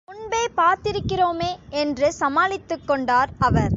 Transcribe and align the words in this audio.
முன்பே 0.07 0.47
பார்த்திருக்கிறோமே 0.57 1.49
என்று 1.69 2.13
சமாளித்துக் 2.13 2.87
கொண்டார் 2.87 3.29
அவர். 3.39 3.69